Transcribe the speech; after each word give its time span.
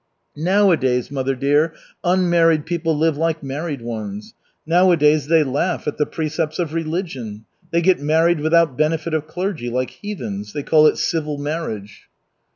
"Nowadays, 0.35 1.11
mother 1.11 1.35
dear, 1.35 1.75
unmarried 2.03 2.65
people 2.65 2.97
live 2.97 3.17
like 3.17 3.43
married 3.43 3.83
ones. 3.83 4.33
Nowadays 4.65 5.27
they 5.27 5.43
laugh 5.43 5.85
at 5.87 5.99
the 5.99 6.07
precepts 6.07 6.57
of 6.57 6.73
religion. 6.73 7.45
They 7.69 7.81
get 7.83 7.99
married 7.99 8.39
without 8.39 8.75
benefit 8.79 9.13
of 9.13 9.27
clergy, 9.27 9.69
like 9.69 9.91
heathens. 9.91 10.53
They 10.53 10.63
call 10.63 10.87
it 10.87 10.97
civil 10.97 11.37
marriage." 11.37 12.09